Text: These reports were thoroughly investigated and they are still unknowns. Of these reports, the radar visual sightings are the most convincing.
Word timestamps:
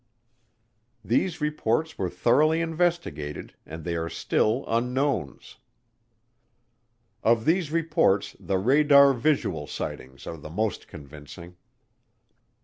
These 1.05 1.39
reports 1.41 1.95
were 1.95 2.09
thoroughly 2.09 2.59
investigated 2.59 3.53
and 3.67 3.83
they 3.83 3.95
are 3.95 4.09
still 4.09 4.65
unknowns. 4.67 5.57
Of 7.23 7.45
these 7.45 7.71
reports, 7.71 8.35
the 8.39 8.57
radar 8.57 9.13
visual 9.13 9.67
sightings 9.67 10.25
are 10.25 10.37
the 10.37 10.49
most 10.49 10.87
convincing. 10.87 11.55